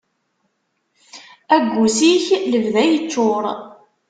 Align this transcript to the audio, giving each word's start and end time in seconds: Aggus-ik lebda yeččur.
Aggus-ik 1.55 2.25
lebda 2.51 2.83
yeččur. 2.89 3.43